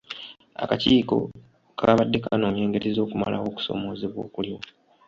[0.63, 1.15] Akakiiko
[1.77, 4.59] kaabadde kanoonya engeri z'okumalawo okusoomoozebwa okuliwo.